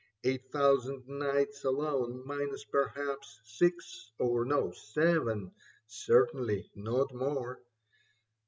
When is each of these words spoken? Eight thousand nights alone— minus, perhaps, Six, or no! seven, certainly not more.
Eight 0.23 0.51
thousand 0.51 1.07
nights 1.07 1.63
alone— 1.63 2.23
minus, 2.25 2.63
perhaps, 2.65 3.39
Six, 3.45 4.09
or 4.17 4.45
no! 4.45 4.71
seven, 4.71 5.51
certainly 5.87 6.71
not 6.73 7.13
more. 7.13 7.61